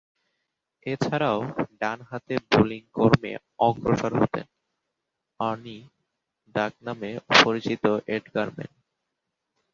[0.85, 1.39] এছাড়াও,
[1.79, 3.31] ডানহাতে বোলিং কর্মে
[3.59, 4.47] অগ্রসর হতেন
[5.39, 5.77] ‘আর্নি’
[6.55, 7.11] ডাকনামে
[7.41, 7.83] পরিচিত
[8.15, 8.71] এডগার মেন।